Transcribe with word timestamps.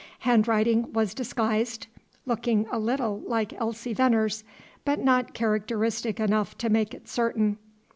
Handwriting 0.21 0.91
was 0.93 1.13
disguised; 1.13 1.85
looked 2.25 2.47
a 2.47 2.79
little 2.79 3.19
like 3.27 3.53
Elsie 3.53 3.93
Veneer's, 3.93 4.43
but 4.83 4.97
not 4.97 5.35
characteristic 5.35 6.19
enough 6.19 6.57
to 6.57 6.69
make 6.71 6.95
it 6.95 7.07
certain. 7.07 7.59